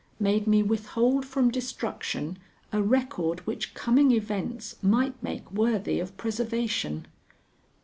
made 0.19 0.47
me 0.47 0.63
withhold 0.63 1.23
from 1.27 1.51
destruction 1.51 2.39
a 2.71 2.81
record 2.81 3.39
which 3.41 3.75
coming 3.75 4.09
events 4.09 4.75
might 4.81 5.13
make 5.21 5.51
worthy 5.51 5.99
of 5.99 6.17
preservation. 6.17 7.05